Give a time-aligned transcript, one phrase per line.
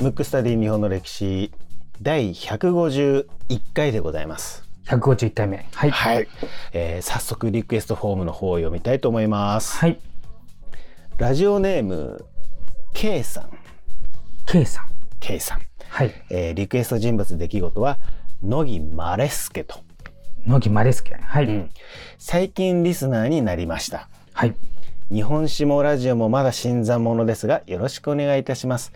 [0.00, 1.50] ムックスタディ日本の歴史
[2.02, 3.26] 第151
[3.72, 4.64] 回でございます。
[4.86, 5.66] 151回目。
[5.72, 5.90] はい。
[5.90, 6.28] はい、
[6.72, 9.78] えー早速リクエストフォームの方を読みたいと思います。
[9.78, 9.98] はい。
[11.16, 12.24] ラジオネーム
[12.92, 13.50] K さん
[14.46, 14.84] K さん。
[15.20, 16.12] K さん、はい。
[16.28, 17.98] えーリクエスト人物出来事は
[18.42, 19.80] 乃木マレスケと、
[20.46, 21.14] 野木マレスケ。
[21.14, 21.46] はい。
[21.46, 21.70] うん
[22.18, 24.08] 最近リスナーになりました。
[24.34, 24.54] はい。
[25.12, 28.92] 日本史もラジオもまだ新参者ですがよろしくお願いいたします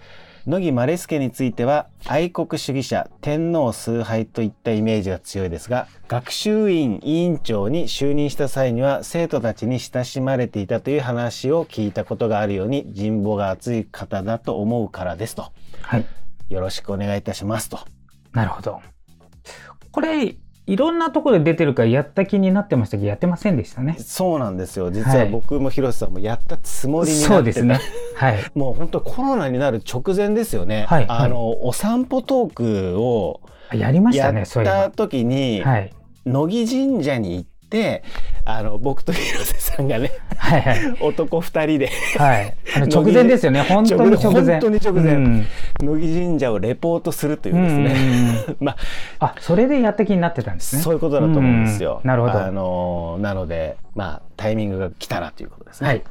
[0.47, 15.51] 乃木マレスケについては愛国主義者天皇崇拝といったイメージが強いですが学習院委員長に就任した際には生徒たちに親しまれていたという話を聞いたことがあるように人望が厚い方だと思うからですと
[15.83, 16.07] はい。
[16.49, 17.81] よろしくお願いいたしますと
[18.33, 18.81] なるほど。
[19.91, 20.37] これ、
[20.67, 23.97] いろんなところで出てるからやった気になってましたけど、やってませんでしたね。
[23.99, 27.81] そうなんですよ実は僕も広瀬さんもやったつもりになってたそうですね。
[28.17, 28.39] はい。
[28.55, 30.87] もう本当コロナになる直前ですよね。
[30.89, 32.53] はいあの、お散歩トー
[32.95, 33.41] クを
[33.73, 34.91] やりましやたね、そういえったば。
[34.91, 35.93] 時に、はい。
[36.25, 38.03] 乃木神社に行って、
[38.47, 40.97] あの、僕と広瀬さんがね、はいはい。
[41.01, 42.55] 男二人ではい。
[42.77, 43.63] あの直前ですよね。
[43.69, 44.43] 本当に直前。
[44.43, 45.47] 本当に直前うん
[45.81, 48.45] 乃木神社をレポートするというですね。
[48.49, 48.77] うん ま
[49.19, 50.83] あ、それでやった気になってたんであ、すね。
[50.83, 52.01] そういうことだと思うんですよ。
[52.03, 55.89] うんなるほどあの、なので、まあ、タイミングが来たらということですね。
[55.89, 56.03] はい。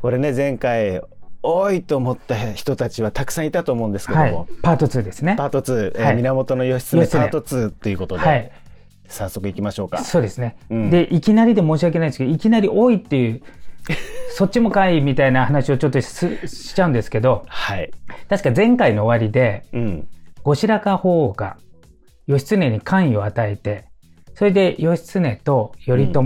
[0.00, 1.02] これね、前回、
[1.42, 4.46] 多いと思った人たちはたくさんいたと思うんですけども、はい。
[4.62, 5.34] パート2ですね。
[5.36, 8.50] パート2、えーはい源義経義経パート2ということで、はい。
[9.12, 9.98] 早速いきましょうか。
[9.98, 10.56] そうですね。
[10.70, 13.42] うんで、いきなりで申し訳ないんですけど、いきなり多いっていう、
[14.34, 16.06] そっちもかいみたいな話をちょっとし
[16.48, 17.90] しちゃうんですけど、はい。
[18.28, 20.08] 確か前回の終わりで、うん。
[20.42, 21.56] 後白河法皇が
[22.26, 23.84] 義経に官位を与えて、
[24.34, 26.22] それで義経と頼朝、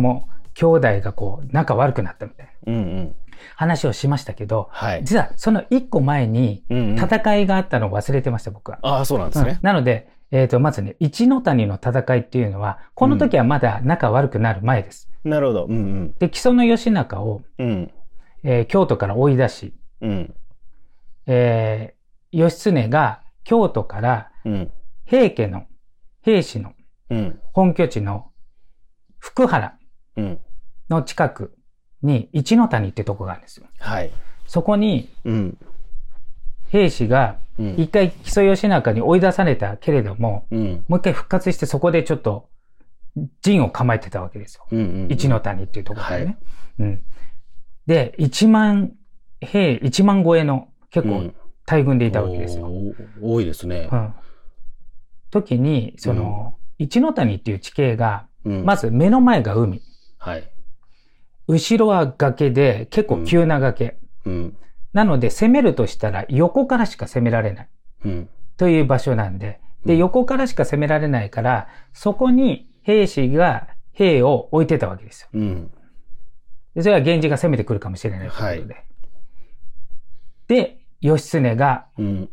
[0.54, 3.14] 兄弟がこう仲悪くなったみたいなうんうん。
[3.54, 5.04] 話をしましたけど、はい。
[5.04, 8.78] 実はその一個前にうんうん戦いがあったのを忘れてました、僕は。
[8.82, 9.50] ああ、そうなんですね。
[9.50, 15.08] うんなので、えっ、と、まずね、一ノ谷の戦いっていうのは、この時はまだ仲悪くなる前です。
[15.24, 15.66] なるほど。
[15.66, 16.14] うんうん。
[16.18, 17.92] で、木曽の義仲を、うん。
[18.42, 20.34] えー京都から追い出し、うん。
[21.26, 21.96] えー
[22.32, 24.72] 義経が京都からうん。
[25.04, 25.66] 平家の、
[26.22, 26.72] 平氏の
[27.10, 27.40] うん。
[27.52, 28.30] 本拠地の
[29.18, 29.78] 福原
[30.16, 30.40] うん。
[30.90, 31.56] の近く
[32.02, 33.66] に一ノ谷ってとこがあるんですよ。
[33.78, 34.10] はい。
[34.46, 35.58] そこにうん。
[36.68, 37.74] 平氏がうん。
[37.78, 40.84] 一回木曽義仲に追い出されたけれども、うん。
[40.88, 42.48] もう一回復活してそこでちょっと
[43.42, 44.66] 陣を構えてたわけですよ。
[44.70, 44.78] うん。
[44.78, 45.08] うん。
[45.10, 46.24] 一ノ谷っていうところでね。
[46.26, 46.36] はい
[46.78, 47.02] うん。
[47.86, 48.92] で、一万
[49.40, 51.34] 兵、一万超えの結構うん
[51.68, 52.70] 大軍でいたわけですよ。
[53.20, 53.96] 多いですねう。
[53.96, 54.14] ん。
[55.30, 59.82] 時に、その、一ノ谷っていう地形が、うんまず目の前が海。
[60.18, 60.48] はい。
[61.48, 63.98] 後ろは崖で、結構急な崖。
[64.24, 64.56] うん。
[64.96, 67.68] なので、攻めるとしたら横からしか攻められない。
[68.06, 68.28] うん。
[68.56, 69.60] とという場所なんで。
[69.84, 75.28] で、うん横からしか攻められないから、そこに兵士が兵を置いてたわけですよ。
[75.34, 75.70] うん。
[76.74, 78.84] でそれは源氏が攻めてくるかもしれないということで。
[80.48, 82.30] で、義経がうん。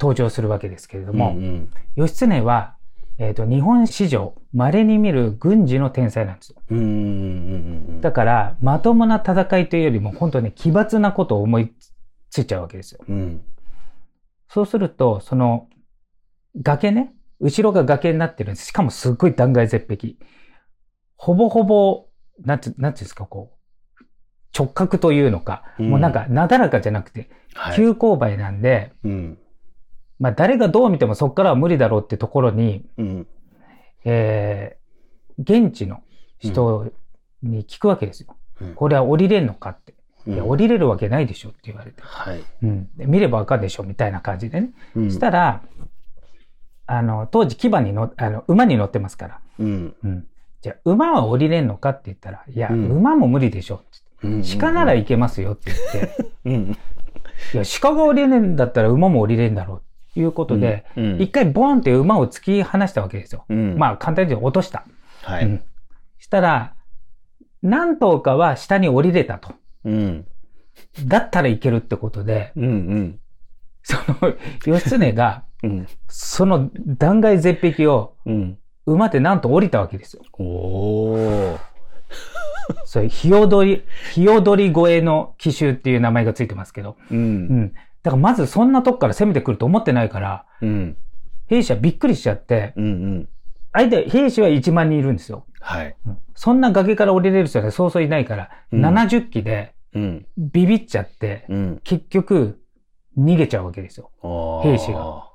[0.00, 1.70] 登場するわけですけれども、うん。
[1.96, 2.76] 義経は、
[3.18, 6.56] えっ、と、日本史上、稀に見る軍事の天才なんですよ。
[6.70, 6.78] うん。
[6.78, 8.00] うん。
[8.00, 11.72] だから、まともな戦いというよりも、本当に奇抜なことを思い
[12.34, 13.00] ついちゃうわけですよ。
[13.08, 13.42] うん。
[14.48, 15.68] そうすると、その、
[16.60, 18.66] 崖ね、後ろが崖になってるんです。
[18.66, 20.16] しかもすっごい断崖絶壁。
[21.14, 22.08] ほぼほぼ、
[22.40, 23.52] なんて、なんていうんですか、こ
[24.00, 24.04] う、
[24.52, 27.76] 直角というのか、うんもうなんか、なだらかじゃなくて、はい。
[27.76, 29.38] 急勾配なんで、うん。
[30.18, 33.26] まあ誰がどう見てもそこからは無理だろうってところに、うん。
[34.04, 36.02] えー、現地の
[36.40, 36.90] 人
[37.44, 38.36] に聞くわけですよ。
[38.60, 39.94] うんこれは降りれんのかって。
[40.26, 40.64] いや、降り。
[40.64, 42.02] りれるわけないでしょって言われて。
[42.02, 42.42] はい。
[42.62, 42.88] うん。
[42.96, 44.70] で見ればわかるでしょみたいな感じでね。
[44.96, 45.62] うんしたら、
[46.86, 49.40] あの、当時騎馬に乗っ、あの、馬に乗ってますから。
[49.58, 49.94] うん。
[50.02, 50.26] うん。
[50.62, 54.42] じゃあ、馬は降りれんのかって言ったら、いや、うん馬も無理でしょってうん。
[54.58, 56.76] 鹿なら行けますよって言って、うん。
[57.54, 59.82] いや、鹿が降りれんだったら馬も降りれんだろう
[60.14, 63.44] ということで、うん、一回ボーンって馬を突き放したわけですよ。
[63.48, 64.84] うん、まあ、簡単に言うと落とした。
[65.22, 65.44] はい。
[65.44, 65.62] うん。
[66.18, 66.74] したら、
[67.62, 69.54] 何頭かは下に降りれたと。
[69.84, 70.26] うん。
[71.06, 72.64] だったらいけるってことで、うん。
[72.64, 73.20] うん。
[73.82, 74.34] その、
[74.66, 75.86] 義経が、うん。
[76.08, 78.58] その断崖絶壁をうん。
[78.86, 80.22] 馬でなんと降りたわけですよ。
[80.38, 81.58] おー。
[82.84, 83.82] それ、日踊り、
[84.12, 86.96] 日踊り越えの奇襲っていう名前がついてますけど。
[87.10, 87.14] う。
[87.14, 87.72] うんん。
[88.02, 90.96] だからまずそんなとこから攻めてくると思ってないから、うん。
[91.46, 92.84] 兵士はびっくりしちゃって、うん。
[92.84, 93.28] うん。
[93.72, 95.46] 相手、兵士は1万人いるんですよ。
[95.60, 95.96] はい。
[96.06, 100.26] うんそんな崖から降りれる人はそうそういないから、うん70機でうん。
[100.36, 101.80] ビビっちゃって、うん。
[101.84, 102.60] 結局、
[103.16, 104.10] 逃げちゃうわけですよ。
[104.62, 105.30] 兵士が。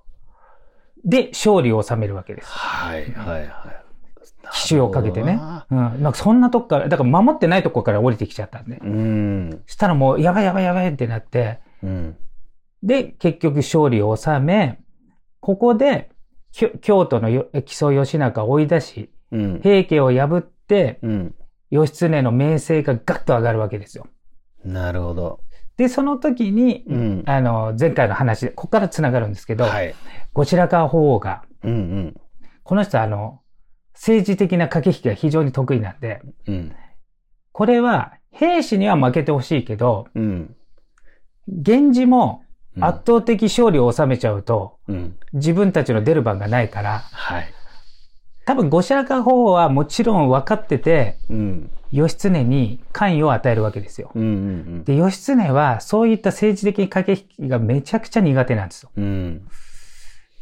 [1.06, 2.48] で、勝利を収めるわけです。
[2.48, 3.50] はいはいはい。
[4.52, 5.40] 奇襲をかけてね。
[5.70, 5.78] うん。
[5.78, 8.78] なんかそんなとこから、だから守ってないとこから降りてきちゃったんで。
[8.78, 9.64] うん。
[9.66, 12.18] したらもう、やばいやばいやばいってなって、うん。
[12.84, 14.80] で、結局勝利を収め、
[15.40, 16.10] ここで、
[16.82, 19.60] 京都のよ木曽義仲を追い出し、うん。
[19.62, 21.36] 平家を破って、うん。
[21.70, 24.08] 義経の名声がガッと上がるわけですよ。
[24.64, 25.40] なるほど。
[25.78, 27.24] で、その時に、うん。
[27.26, 29.96] あの、前回の話で、ここから繋がるんですけど、はい。
[30.34, 32.16] 後白河法皇が、うん
[32.64, 33.42] この人はあの、
[33.94, 36.54] 政治的な駆け引きが非常に得意なんで、うん。
[36.54, 36.76] うん。
[37.52, 40.56] これは兵士には負けてほしいけど、うん。
[41.48, 42.44] 源氏も
[42.78, 45.18] うん圧倒的勝利を収めちゃうと、うん。
[45.34, 47.48] 自分たちの出る番がないから、はい。
[48.46, 51.72] 多分後白河法皇はもちろん分かってて、うん。
[51.92, 54.12] 義経に関与を与えるわけですよ。
[54.16, 58.92] うんうんで、義経はそういった政治的駆け引きがめちゃくちゃ苦手なんですよ。
[58.96, 59.04] うん。
[59.04, 59.48] うん。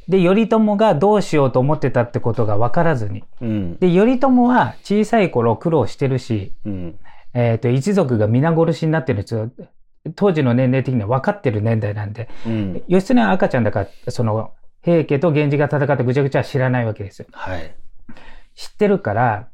[0.07, 3.23] で、頼朝がどうしようと思ってたってことが分からずに。
[3.41, 3.77] うん。
[3.77, 6.99] で、頼朝は小さい頃苦労してるし、うん。
[7.33, 9.51] えっ、と、一族が皆殺しになってるんですよ。
[10.15, 12.83] 当時の年齢的には分かってる年代なんで、うん。
[12.87, 17.27] 義経は赤ちゃんだから、その、平家と源氏が戦ってぐちゃぐちゃは知らないわけですよ。
[17.31, 17.75] はい。
[18.55, 19.49] 知ってるから、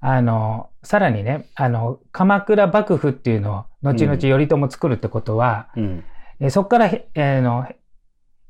[0.00, 6.04] あの、さらにね、あの、鎌倉幕府っていうのを、後々頼朝作るってことは、うん。
[6.40, 7.66] えそこから、へえーの、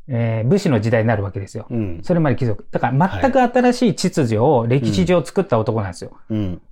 [0.08, 1.66] えー武士の時代になるわけですよ。
[1.70, 2.00] うん。
[2.02, 2.66] それまで貴族。
[2.70, 6.12] だから全く新しい秩序を歴史上作った男なんですよ。
[6.28, 6.62] うん。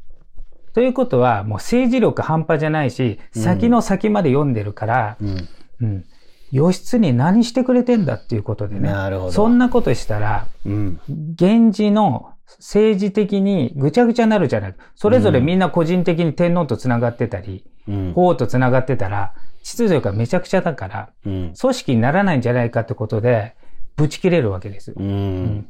[0.75, 5.49] ということは、もう政治力半端じゃないし、うん先の先まで読んでるから、うん。
[5.81, 6.05] うん。
[6.51, 8.93] 義経何してくれてんだっていうことでね。
[9.31, 11.01] そんなことしたら、うん。
[11.09, 14.75] 源氏の政治的にぐちゃぐちゃになるじゃない。
[14.95, 18.13] それぞれみんな個人的に天皇と繋がってたり、うん。
[18.15, 21.55] 法と繋がってたら、秩序がめちゃくちゃだから、うん。
[21.59, 23.55] 組織にならないんじゃないかってことで、
[23.97, 24.97] ぶち切れるわけですよ。
[24.99, 25.69] うん。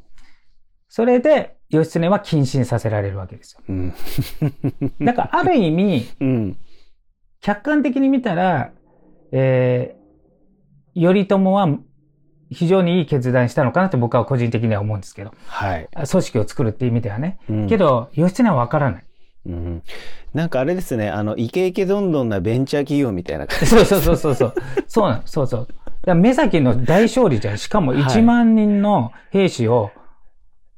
[0.89, 3.61] それで、義経は謹慎させられるわけですよ。
[3.69, 3.95] うん。
[5.05, 6.57] だから、ある意味、うん。
[7.41, 8.73] 客観的に見たら、
[9.33, 11.67] えー、頼朝は
[12.53, 15.89] 非常にいい決断したのかなって僕は個人的には思うんですけど、はい。
[15.93, 17.39] 組織を作るっていう意味ではね。
[17.49, 19.05] うんけど、義経はわからない。
[19.47, 19.83] うん。
[20.35, 23.67] なんかあれですね、あの、イケイケどんどんなベンチャー企業みたいな感じ。
[23.75, 24.55] そうそうそうそうそう。
[24.87, 25.67] そうなの、そうそ
[26.07, 26.15] う。
[26.15, 27.59] 目先の大勝利じゃん。
[27.59, 29.91] しかもはい1万人の兵士を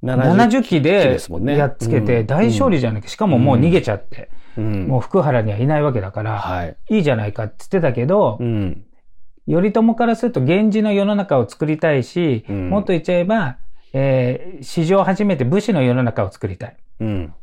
[0.02, 1.18] 70機で
[1.56, 4.86] やっつけてうん大勝利じゃなきゃ、しかももう逃げちゃって、うん。
[4.86, 6.76] もう福原にはいないわけだから、はい。
[6.90, 8.84] いいじゃないかって言ってたけど、うん。
[9.48, 13.58] 頼朝からすると源氏の世の中を作りたいし、うんもっと言っちゃえば、
[13.92, 16.76] えー史上初めて武士の世の中を作りたい。
[17.00, 17.34] うん。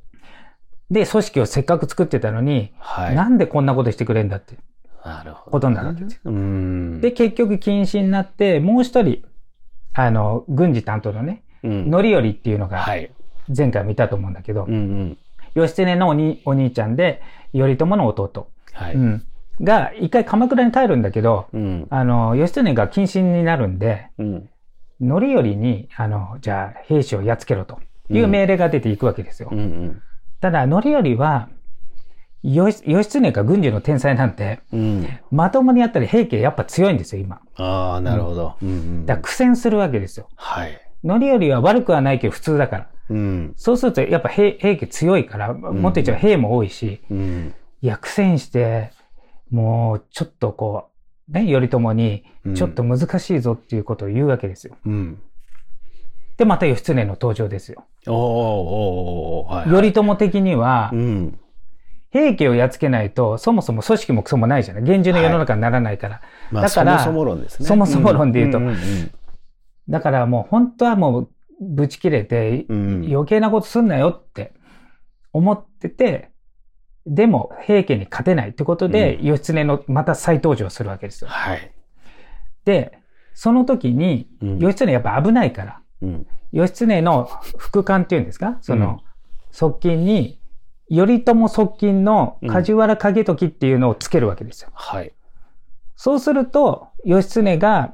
[0.89, 3.15] で、組織をせっかく作ってたのに、はい。
[3.15, 4.55] なんでこんなことしてくれんだって
[5.05, 5.51] なるほど。
[5.51, 6.21] ことになるわけですよ。
[6.25, 7.01] うん。
[7.01, 9.23] で、、結局禁止になって、もう一人、
[9.93, 11.85] あの、軍事担当のね、うん。
[11.91, 13.11] 則頼っていうのがはい。
[13.55, 15.17] 前回見たと思うんだけど、うんうん。
[15.55, 17.21] 義経のおにお兄ちゃんで、
[17.53, 18.95] 頼朝の弟、はい。
[18.95, 19.25] うん、
[19.61, 21.87] が一回鎌倉に帰るんだけど、うん。
[21.89, 24.49] あの、義経が謹慎になるんで、うん。
[24.99, 27.79] 則頼に、あの、じゃあ兵士をやっつけろと
[28.09, 29.49] いう命令が出ていくわけですよ。
[29.51, 30.01] うんうん。
[30.39, 31.49] ただ、則頼は、
[32.43, 35.07] 義義経が軍事の天才なんて、うん。
[35.29, 37.39] まともにやったら平家やっぱ強いんですよ、今。
[37.57, 38.55] ああ、なるほど。
[38.61, 39.05] うんうん。
[39.05, 40.27] だ苦戦するわけですよ。
[40.35, 40.79] はい。
[41.03, 42.87] 則頼は悪くはないけど普通だから。
[43.09, 43.53] うん。
[43.57, 47.53] そうするとやっぱ平平家強いから、もっと言っちゃ兵も多いし、うん。
[47.81, 48.91] いや、苦戦して、
[49.51, 50.89] もうちょっとこ
[51.29, 54.75] う、ね、頼朝にうんちょっと難しいぞっていうことを言うわけですよ。
[54.85, 55.21] うん。
[56.37, 57.83] で、また義経の登場ですよ。
[58.07, 59.69] おーおーおーはい。
[59.69, 61.39] 頼朝的にはう、ん。
[62.11, 64.83] 平家をやっつけないと、そもそも組織もクソもないじゃない。
[64.83, 66.21] 源氏の世の中にならないから。
[66.51, 67.65] まあ、だからそもそも論ですね。
[67.65, 69.11] そもそも論で言うとんん
[69.87, 71.29] だからもう本当はもう
[71.61, 73.03] ぶち切れて、うん。
[73.03, 73.13] うん。
[73.13, 74.53] 余計なことすんなよって
[75.31, 76.30] 思ってて、
[77.07, 81.29] でも平家に勝てないってことで、う義経のまた再登場するわけですよ。
[81.29, 81.71] はい。
[82.65, 82.99] で、
[83.33, 86.27] その時に、うん義経やっぱ危ないから、うん。
[86.51, 88.57] 義経の副官っていうんですか？
[88.61, 88.99] その、
[89.51, 90.39] 側近に、
[90.89, 94.69] 頼朝側近の梶原景時っていうのをつけるわけですよ。
[94.73, 95.13] はい。
[95.95, 97.93] そうすると、義経が、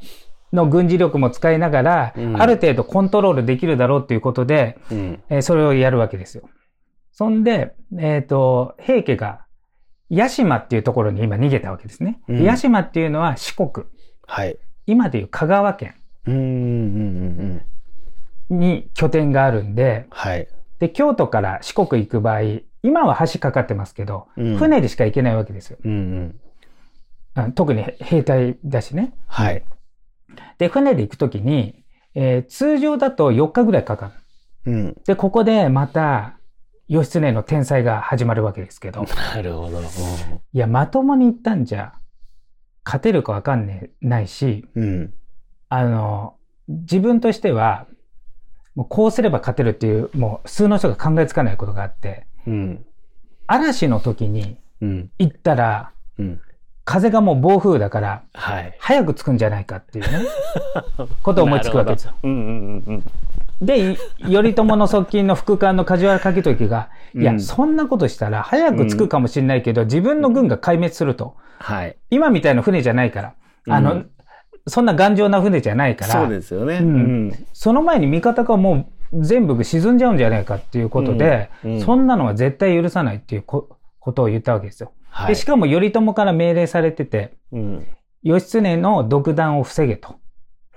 [0.53, 5.23] の軍事力も使いながら、うんある程度コントロールできるだろうっていうことで、うん。
[5.29, 6.49] えーそれをやるわけですよ。
[7.17, 9.47] そんで、えっ、と、平家が、
[10.07, 12.21] 屋島っていうところに今逃げたわけですね。
[12.27, 13.87] うん屋島っていうのは四国。
[14.27, 14.59] はい。
[14.85, 15.95] 今でいう香川県
[16.27, 17.61] うんうんうん
[18.51, 18.59] うん。
[18.59, 20.47] に拠点があるんで、はい。
[20.77, 22.41] で、京都から四国行く場合、
[22.83, 25.79] 今は橋かかってますけど、うん船でしか行けないわけですよ。
[25.83, 26.39] うんうん。
[27.33, 29.15] あ特に兵隊だしね。
[29.25, 29.63] はい。
[30.59, 31.83] で、船で行くときに、
[32.13, 34.11] えー通常だと4日ぐらいかか
[34.65, 34.71] る。
[34.71, 34.97] うん。
[35.07, 36.37] で、ここでまた、
[36.89, 39.81] 義経の天才が始まるわけですけど、なるほど。
[39.81, 41.93] いや、まともに行ったんじゃ、
[42.85, 45.13] 勝てるかわかんねえないし、うん。
[45.69, 46.35] あの、
[46.67, 47.87] 自分としては、
[48.75, 52.85] もうこうすれば勝てるっていう、もう普通の人が考えつかないことがあって、うん。
[53.47, 55.11] 嵐の時にうん。
[55.19, 56.41] 行ったら、うん。
[56.85, 58.75] 風がもう暴風だから、はい。
[58.79, 60.25] 早く着くんじゃないかっていうね、
[61.21, 62.13] ことを思いつくわけですよ。
[62.23, 63.03] うんうんうん
[63.61, 71.35] で、い頼朝の側近の副官の梶原景時が、いや、うんそんなことしたら早く着くかもしれないけど、自分の軍が壊滅すると。
[71.59, 71.97] はい。
[72.11, 73.33] 今みたいな船じゃないから。
[73.69, 74.11] あの、うん
[74.69, 76.11] そんな頑丈な船じゃないから。
[76.11, 76.79] そうですよね。
[76.79, 84.91] うんその前に味方がもう全部沈んじゃうんじゃないかっていうことで、うんうんそんなのは絶対許さないっていうこことを言ったわけですよ。
[85.09, 85.27] はい。
[85.29, 87.87] で、しかも頼朝から命令されてて、うん。
[88.23, 90.15] 義経の独断を防げと。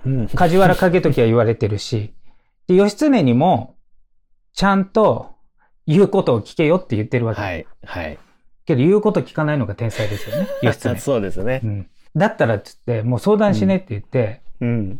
[0.05, 0.27] うん。
[0.27, 2.13] 梶原景時は言われてるし、
[2.67, 3.75] で、義経にも、
[4.53, 5.35] ちゃんと
[5.87, 7.41] 言うことを聞けよって言ってるわけ。
[7.41, 7.67] はい。
[7.83, 8.17] はい。
[8.65, 10.97] けど言うこと聞かないのが天才ですよね、 義経。
[10.99, 11.67] そうですねう。
[11.67, 11.89] ん。
[12.15, 14.99] だったらっつって、もう相談しねって言って、うん。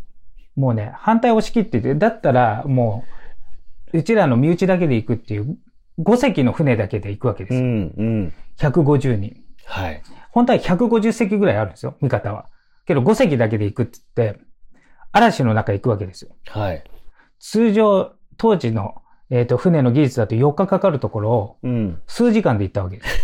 [0.56, 3.04] もうね、反対を押し切ってて、だったらも
[3.92, 5.58] う、うちらの身内だけで行くっていう、
[5.98, 7.60] 5隻の船だけで行くわけですよ。
[7.60, 7.94] うん。
[7.96, 8.32] うん。
[8.58, 9.36] 150人。
[9.64, 10.02] はい。
[10.30, 12.46] 本当は150隻ぐらいあるんですよ、味方は。
[12.86, 14.40] けど5隻だけで行くって言って、
[15.12, 16.30] 嵐の中行くわけですよ。
[16.48, 16.82] はい。
[17.42, 22.00] 通常、当時の、えっ、と、船の技術だと4日かかるところをうん。
[22.06, 23.18] 数時間で行ったわけです。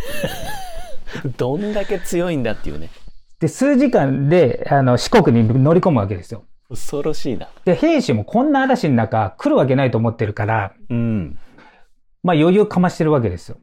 [1.39, 2.91] どんだけ強いんだっていうね。
[3.39, 6.43] で、数時間で、あの、四国に乗り込むわけですよ。
[6.69, 7.49] 恐ろしいな。
[7.65, 11.39] で、兵士もこんな嵐の中来るわけないと思ってるから、うん。
[12.25, 13.59] まあ余裕かましてるわけですよ。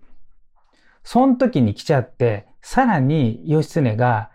[1.03, 4.31] その時に来ちゃって、さらに義経が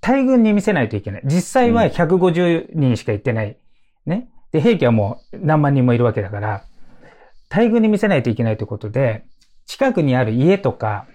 [0.00, 1.22] 大軍に見せないといけない。
[1.24, 3.56] 実際は150人しか行ってない。
[4.06, 4.28] ね。
[4.52, 6.64] で、兵器はもう何万人もいるわけだから、
[7.48, 9.24] 大軍に見せないといけないということで、
[9.66, 11.06] 近くにある家とか、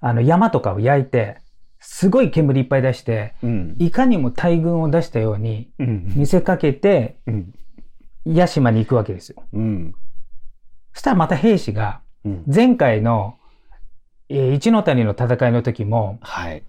[0.00, 1.38] あの山とかを焼いて、
[1.78, 3.76] すごい煙いっぱい出して、うん。
[3.78, 6.12] いかにも大軍を出したようにうん。
[6.14, 7.54] 見せかけて、うん。
[8.26, 9.44] 屋島に行くわけですよ。
[9.52, 9.94] うん。
[10.92, 12.44] そしたらまた兵士が、うん。
[12.46, 13.38] 前回の、
[14.28, 16.62] えー一の谷の戦いの時も、はい。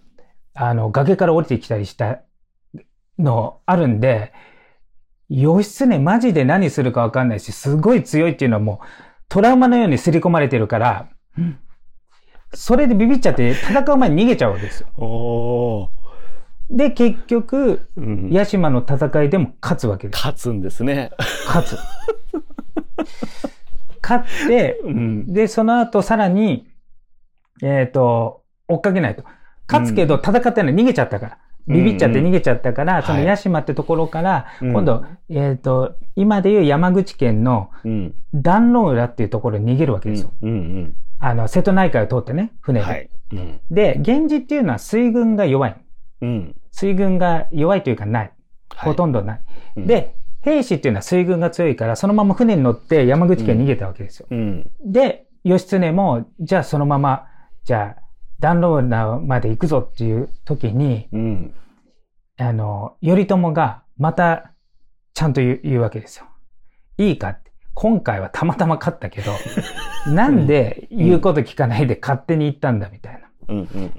[0.53, 2.21] あの、崖から降りてきたりした
[3.19, 4.33] のあるんで、
[5.31, 8.85] 義経マジで何するかわかんないし、すごい強いっていうのはもう
[9.29, 11.09] トラウマのように刷り込まれてるから、
[12.53, 15.89] それでビビっちゃって戦う前に逃げちゃうわけですよ。
[16.69, 18.29] で、結局、うん。
[18.29, 20.17] 屋島の戦いでも勝つわけです。
[20.17, 21.11] 勝つんですね。
[21.47, 21.77] 勝つ。
[24.01, 25.33] 勝って、うん。
[25.33, 26.67] で、その後さらに、
[27.61, 29.23] えっ、と、追っかけないと。
[29.67, 31.37] 勝つけど戦ってない逃げちゃったから。
[31.67, 38.15] ビビっちゃって逃げちゃったから、うんその屋島ってところから、うん今度、えっ、と、今でいう山口県のうん。
[38.33, 40.31] 壇ノ浦っていうところに逃げるわけですよ。
[40.41, 40.49] うん。
[40.49, 40.95] うん。
[41.19, 42.85] あの、瀬戸内海を通ってね、船で。
[42.85, 43.09] はい。
[43.33, 43.59] うん。
[43.69, 45.75] で、源氏っていうのは水軍が弱い。
[46.21, 46.55] うん。
[46.71, 48.31] 水軍が弱いというかない。
[48.75, 49.41] ほとんどない。
[49.77, 54.27] うん、で、兵士っていうのは水軍が強いから、そのまま船に乗って山口県に逃げたわけですよ。
[54.31, 54.71] うん。
[54.83, 57.27] で、義経も、じゃあそのまま、
[57.63, 58.01] じゃあ、
[58.41, 61.53] 壇ノ浦まで行くぞっていう時に、うん。
[62.37, 64.51] あの、頼朝がまた
[65.13, 66.25] ちゃんと言う言うわけですよ。
[66.97, 67.51] いいかって。
[67.73, 69.31] 今回はたまたま勝ったけど、
[70.11, 73.29] なんで言うこと聞かないで勝手に行ったんだみたいな。
[73.47, 73.53] う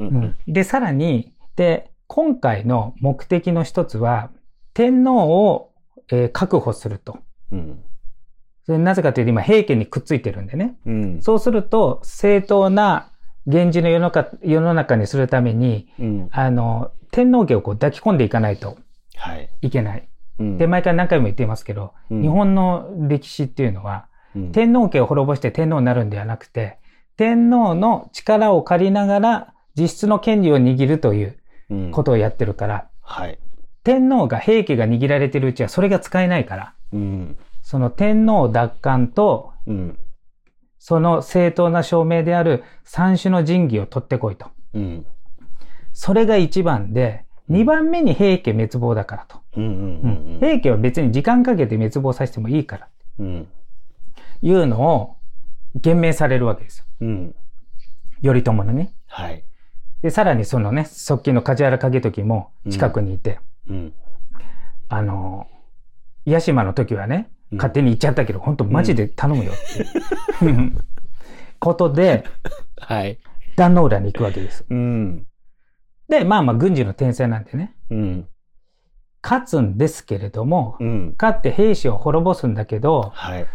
[0.05, 0.37] ん。
[0.47, 4.31] で、さらに、で、今回の目的の一つは、
[4.75, 5.73] 天皇を、
[6.11, 7.19] えー確保すると。
[7.53, 7.83] うん。
[8.65, 10.77] それなぜかというと今平家にくっついてるんでね。
[10.85, 11.23] うん。
[11.23, 13.12] そうすると、正当な
[13.47, 16.29] 源氏の世の中世の中にするために、うん。
[16.33, 18.79] あの、天皇家をこう抱き込んでいかないと
[19.17, 19.51] はい。
[19.63, 20.09] いけない。
[20.39, 26.79] うんで、毎回何回も言っていますけど、うん日本の歴史っていうのは、うん天皇家を滅ぼして天皇になるんではなくて、
[27.17, 31.39] 天皇の力を借りながら実質の権利を握るという
[31.71, 33.39] うんことをやってるから、はい。
[33.85, 37.39] 天皇が平家が握られてるうちはそれが使えないから、うん。
[37.63, 39.99] その天皇奪還と、うん。
[40.85, 44.49] その正当な証明である三種の神器を取ってこいと。
[44.75, 45.07] うん。
[45.93, 49.39] それが一番で、二番目に平家滅亡だからと。
[49.57, 49.65] うん。
[49.65, 50.41] ううんん。
[50.41, 52.89] 平家は別に時間かけて滅亡させてもいいから。
[53.21, 53.49] うん。
[54.43, 55.17] いうのを
[55.77, 56.85] 言明されるわけですよ。
[57.03, 57.35] うん。
[58.21, 58.93] 頼朝のね。
[59.07, 59.45] はい。
[60.03, 63.95] で、さらにそのね、側近の梶原景時も近くにいて、うん。
[64.89, 65.47] あの、
[66.25, 70.73] 屋島の時はね、うん勝手に行っちゃったけど、本当マジで頼むよっていう、
[71.59, 72.25] ことで、
[72.79, 73.19] はい。
[73.57, 74.65] 壇ノ浦に行くわけです。
[74.69, 75.27] うん。
[76.09, 78.29] で、まあまあ軍事の天才なんでね、うん。
[79.23, 81.15] 勝つんですけれども、うん。
[81.21, 83.47] 勝って兵士を滅ぼすんだけど、はい。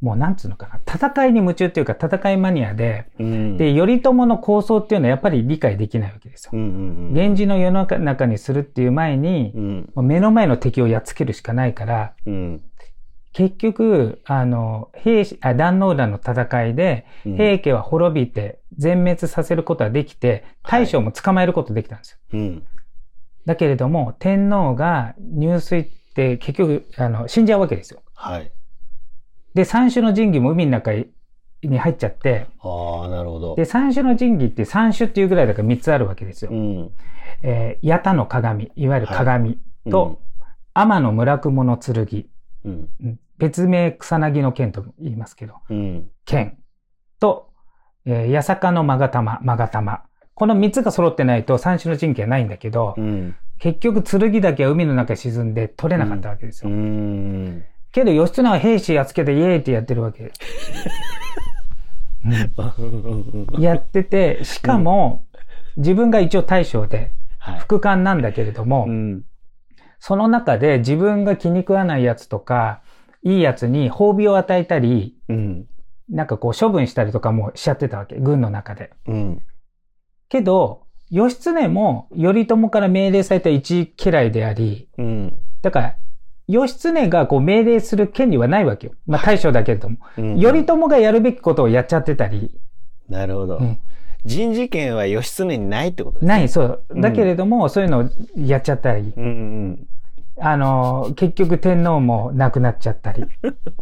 [0.00, 3.56] もうなんつうのかな、戦いに夢中っていうか戦いマニアで、うん。
[3.56, 6.50] で、頼朝の構想っていうのはやっぱり理解できないわけですよ。
[6.52, 7.12] うんうんうん。
[7.12, 9.52] 源氏の世の中にするっていう前に、
[9.96, 10.06] うん。
[10.06, 12.62] 目の前の敵をやっつけるしかないから、うん。
[13.34, 22.18] 結局、あの、兵士、あ、壇ノ浦の戦いで、うん平家は滅びて全滅させることはできて、大将も捕まえることできたんですよ。
[22.32, 22.66] うん。
[23.44, 28.02] だけれども、天皇が入水って結局、あの、死んじゃうわけですよ。
[28.14, 28.52] はい。
[29.54, 33.56] で、三種の神器も海の中に入っちゃって、ああ、なるほど。
[33.56, 36.52] で、三種の神器って三種っていうぐらいだから三つあるわけですよ。
[36.52, 36.90] うん。
[37.42, 39.58] えー、八田の鏡、いわゆる鏡
[39.90, 40.20] と、
[40.72, 42.26] 天の村雲の剣、
[42.64, 43.18] うん。
[43.38, 46.08] うん別名草薙の剣と言いますけど、うん。
[46.24, 46.58] 剣
[47.18, 47.50] と、
[48.06, 50.02] えー、八坂の勾玉、勾玉。
[50.34, 53.36] この三つが揃ってないと三種の神器はないんだけど、うん。
[53.58, 56.76] 結局剣だけは海の中に沈んで取れなかったわけですうよ。
[56.76, 57.64] ん。
[57.92, 60.24] けど義経は兵士やっつけてイエーイってやってるわけ。
[60.24, 60.30] うん
[63.60, 65.26] やってて、しかも、
[65.76, 67.58] 自分が一応大将で、はい。
[67.58, 69.24] 副官なんだけれども、うん。
[69.98, 72.80] その中で自分が気に食わないやつとか、
[73.24, 75.66] いいやつに褒美を与えたり、うん。
[76.10, 78.16] なんかこう処分したりとかもしちゃってたわけ。
[78.16, 78.90] 軍の中で。
[79.06, 79.42] うん。
[80.28, 85.38] けど、義経も頼朝から命令された一家来であり、うん。
[85.62, 85.96] だから、
[86.46, 88.92] 義経がこう命令する権利はないわけよ。
[89.06, 89.96] まあ大将だけれども。
[90.18, 92.60] うん頼朝がやるべきことをやっちゃってたり、
[93.08, 93.62] なるほどう。
[93.62, 93.78] ん
[94.26, 96.28] 人事権は義経にないってことですね。
[96.28, 96.98] ない、そうう。
[96.98, 99.86] んだけれども、そういうのをやっちゃったり、うんうん。
[100.40, 103.24] あの、結局天皇も亡くなっちゃったり、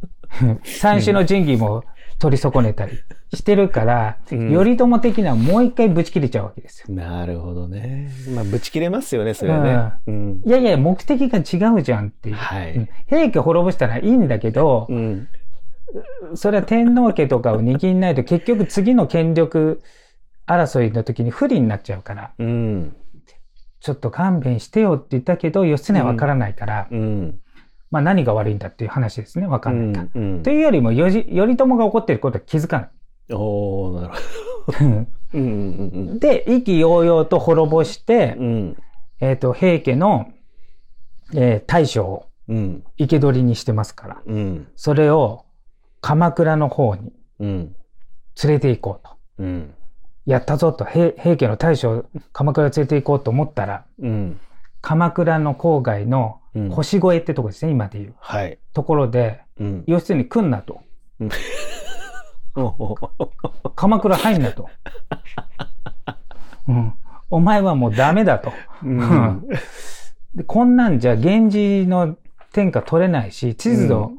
[0.64, 1.85] 三種の神器も
[2.18, 2.99] 取り損ねたり
[3.35, 6.94] してるから、うん頼朝的にはもう一回ぶち切れちゃうわけですよ。
[6.94, 8.11] なるほどね。
[8.35, 9.92] まあ、ぶち切れますよね、それはね。
[10.06, 10.42] うん。
[10.47, 12.36] いやいや、目的が違うじゃんっていう。
[12.36, 15.28] はいうん平家滅ぼしたらいいんだけど、うん。
[16.34, 19.82] それは天皇家とかを握んないと結局次の権力
[20.47, 22.97] 争いの時に不利になっちゃうから、うん。
[23.82, 27.40] ちょっと勘弁してよって言ったけど、義経はわからないから、うん。
[27.90, 29.49] まあ何が悪いんだっていう話ですね。
[29.49, 30.21] わかんないから。
[30.23, 30.42] うん。
[30.45, 32.90] というよりも、よじ頼朝が怒ってることは気づかない。
[33.34, 34.14] おー、なる
[34.64, 34.73] ほ
[36.14, 36.18] ど。
[36.21, 38.47] で、意気揚々と滅ぼしてうん。
[38.47, 38.76] う、ん。
[39.21, 40.28] えっ、と、平家の、
[41.34, 42.84] えー大将をうん。
[42.99, 44.68] 生け捕りにしてますから、うん。
[44.76, 45.45] それを
[46.00, 47.75] 鎌倉の方にうん。
[48.45, 49.16] 連れて行こうと。
[49.38, 49.75] うん。
[50.26, 54.41] やったぞと、平平家の大将を鎌倉に連れて行こうと思ったら、うん。
[54.80, 56.71] 鎌倉の郊外のうん。
[56.71, 58.15] 腰越ってとこですね、今でいう。
[58.19, 58.58] はい。
[58.75, 59.85] ところで、うん。
[59.87, 60.82] 義経に来んなと。
[62.54, 62.97] お
[63.75, 64.69] 鎌倉入んなと。
[66.69, 66.95] うん。
[67.30, 68.52] お前はもうダメだと。
[68.82, 69.49] うん。
[70.35, 72.17] でこんなんじゃ源氏の
[72.52, 74.13] 天下取れないし、地図を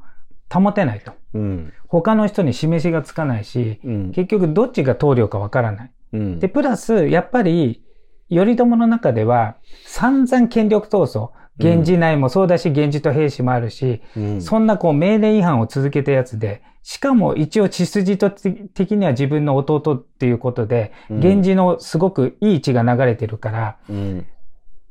[0.52, 1.13] 保てないと。
[1.34, 1.74] うん。
[1.88, 4.12] 他の人に示しがつかないし、うん。
[4.12, 5.91] 結局どっちが棟梁かわからない。
[6.13, 6.39] うん。
[6.39, 7.84] で、プラス、やっぱり、
[8.30, 24.26] 頼朝の中では、散々権力闘争、源氏内もそうだし、源氏と兵士もあるし、うん、そんなこう命令違反を続けたやつで、しかも一応血筋と的には自分の弟っていうことで、うん源氏のすごくいい血が流れてるから、うん。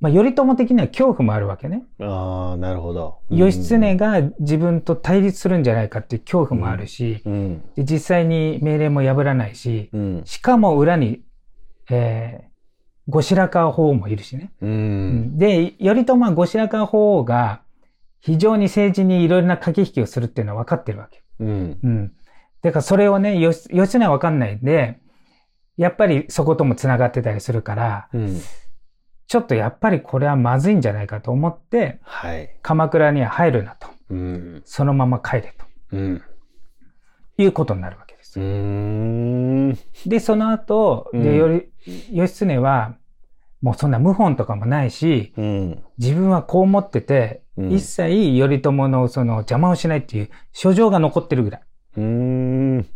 [0.03, 1.85] まあ、頼朝的には恐怖もあるわけね。
[2.01, 3.21] ああ、なるほど。
[3.31, 7.63] 義経が自分と対立するんじゃないかっていう恐怖もあるし、うん。
[7.77, 10.23] で実際に命令も破らないし、うん。
[10.25, 11.23] しかも裏に、
[11.89, 14.53] えー、後白河法皇もいるしね。
[14.61, 15.39] うん。
[15.39, 17.63] で、頼朝は後白河法皇が
[18.19, 21.23] 非常に政治にいろいろな駆け引きをするっていうのは分かってるわけ。
[21.39, 21.79] うん。
[21.81, 22.13] うん。
[22.61, 24.99] だからそれをね、義義経は分かんないんで、
[25.77, 28.41] やっぱりそことも繋がってたりするから、うん。
[29.27, 32.55] ちょっとやっぱりこれはまずいんじゃないかと思って、はい。
[32.63, 33.89] 鎌倉には入るなと。
[34.11, 34.63] うん。
[34.65, 35.55] そのまま帰れ
[35.93, 36.23] うん。
[37.37, 38.39] ということになるわけです。
[40.09, 41.73] で、その後、うんで、より、
[42.11, 42.97] 義経は、
[43.61, 45.85] もうそんな謀反とかもないし、うん。
[45.99, 51.63] 自分はこう思ってて、うん一切頼朝のその邪魔をしないっていう書状が残ってるぐらい。
[51.99, 52.87] うーん。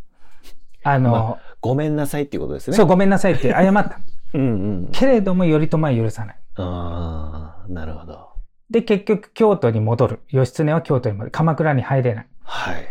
[0.83, 2.77] あの、まごめんなさいっていうことですね。
[2.77, 4.01] そう、ごめんなさいって謝った。
[4.35, 4.45] うんう
[4.89, 4.89] ん。
[4.93, 6.37] けれども頼朝は許さない。
[6.57, 8.29] ああ、なるほど。
[8.71, 10.21] で、結局京都に戻る。
[10.29, 11.31] 義経は京都に戻る。
[11.31, 12.27] 鎌倉に入れない。
[12.43, 12.83] はい。
[12.83, 12.87] っ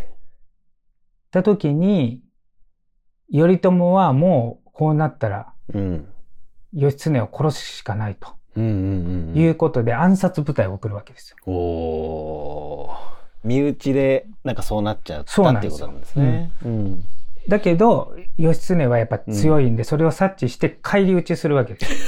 [1.30, 2.22] た時に、
[3.32, 6.08] 頼朝はもうこうなったら、うん。
[6.72, 9.38] 義経を殺すしかないとうんうんうん。
[9.38, 11.36] いうことで暗殺部隊を送るわけですよ。
[11.52, 16.50] おー身内でなんかそうなっちゃったっていうことなんですね。
[16.64, 17.04] うん。
[17.48, 21.98] だけど、義経はやっぱ強いんで、それを察知して返り討ちするわけですよ。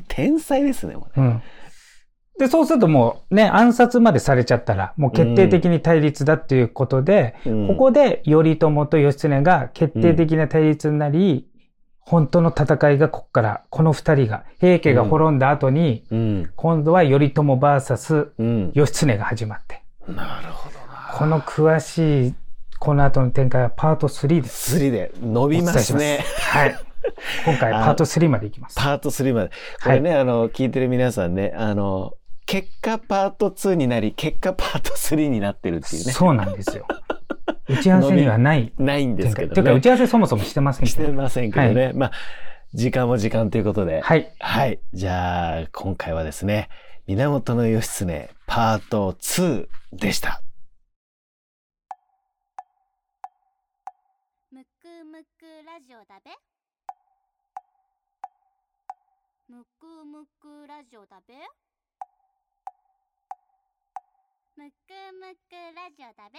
[0.08, 1.26] 天才ですね、もうね。
[1.26, 1.42] うん。
[2.38, 11.48] で、そうするともうね、暗殺までされちゃったら、もう決定的に対立だっていうことで、うんここで頼朝と義経が決定的な対立になり、
[12.00, 16.50] 本当の戦いがここから、この二人が、平家が滅んだ後に、うん。
[16.56, 18.72] 今度は頼朝 VS うん。
[18.74, 21.12] 義経が始まって、なるほどな。
[21.12, 22.34] この詳しい、
[22.78, 24.76] この後の展開はパート3です。
[24.76, 26.24] 3で伸びますね。
[26.52, 26.78] はい。
[27.44, 28.76] 今回パート3までいきます。
[28.76, 29.50] パート3まで。
[29.82, 32.14] これね、あの、聞いてる皆さんね、あの、
[32.46, 36.12] 結果パート2になり、結果パート3になってるっていうね。
[36.12, 36.86] そうなんですよ。
[37.68, 39.54] 打ち合わせにはないないんですけど展開。
[39.54, 39.80] というか、打ね。
[39.80, 41.02] ち合わせそもそもしてませんけど。
[41.04, 41.92] してませんけどね。
[41.94, 42.12] まあ、
[42.74, 44.00] 時間も時間ということで。
[44.00, 44.32] はい。
[44.38, 44.80] はい。
[44.94, 46.68] じゃあ、今回はですね、
[47.06, 50.42] 源義経パート2でした。
[55.68, 56.30] ラジオだべ。
[59.48, 61.34] むくむくラジオだべ。
[64.56, 66.38] むくむくラジオだべ。